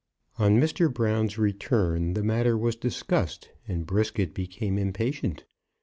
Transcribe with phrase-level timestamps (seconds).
[0.39, 0.91] On Mr.
[0.91, 5.43] Brown's return, the matter was discussed, and Brisket became impatient.